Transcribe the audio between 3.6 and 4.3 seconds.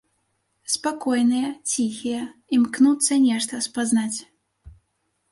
спазнаць.